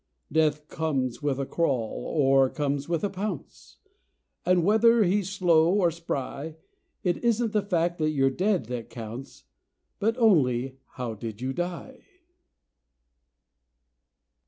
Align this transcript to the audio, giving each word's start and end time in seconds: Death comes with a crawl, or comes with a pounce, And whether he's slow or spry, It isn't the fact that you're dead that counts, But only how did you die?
Death 0.31 0.67
comes 0.67 1.21
with 1.21 1.39
a 1.39 1.45
crawl, 1.45 2.05
or 2.07 2.49
comes 2.49 2.89
with 2.89 3.03
a 3.03 3.09
pounce, 3.11 3.77
And 4.47 4.63
whether 4.63 5.03
he's 5.03 5.29
slow 5.29 5.71
or 5.75 5.91
spry, 5.91 6.55
It 7.03 7.23
isn't 7.23 7.51
the 7.53 7.61
fact 7.61 7.99
that 7.99 8.09
you're 8.09 8.31
dead 8.31 8.65
that 8.65 8.89
counts, 8.89 9.43
But 9.99 10.17
only 10.17 10.79
how 10.95 11.13
did 11.13 11.39
you 11.39 11.53
die? 11.53 12.03